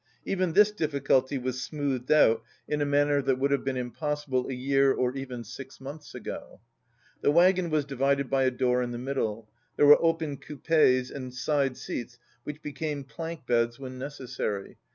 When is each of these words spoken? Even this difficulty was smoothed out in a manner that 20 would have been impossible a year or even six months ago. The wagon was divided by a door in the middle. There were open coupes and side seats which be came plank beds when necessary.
Even 0.25 0.53
this 0.53 0.71
difficulty 0.71 1.37
was 1.37 1.61
smoothed 1.61 2.11
out 2.11 2.41
in 2.67 2.81
a 2.81 2.85
manner 2.87 3.21
that 3.21 3.33
20 3.35 3.39
would 3.39 3.51
have 3.51 3.63
been 3.63 3.77
impossible 3.77 4.47
a 4.47 4.53
year 4.53 4.91
or 4.91 5.13
even 5.15 5.43
six 5.43 5.79
months 5.79 6.15
ago. 6.15 6.59
The 7.21 7.29
wagon 7.29 7.69
was 7.69 7.85
divided 7.85 8.27
by 8.27 8.45
a 8.45 8.49
door 8.49 8.81
in 8.81 8.89
the 8.89 8.97
middle. 8.97 9.47
There 9.77 9.85
were 9.85 10.01
open 10.03 10.37
coupes 10.37 11.11
and 11.11 11.31
side 11.31 11.77
seats 11.77 12.17
which 12.45 12.63
be 12.63 12.71
came 12.71 13.03
plank 13.03 13.45
beds 13.45 13.77
when 13.77 13.99
necessary. 13.99 14.79